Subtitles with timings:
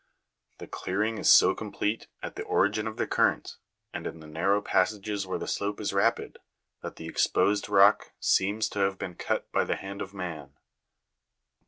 [0.57, 3.57] The clear ing is so complete, at the origin of the current,
[3.93, 6.39] and in the narrow passages where the slope is rapid,
[6.81, 10.55] that the exposed rock seems to have been cut by the hand of man.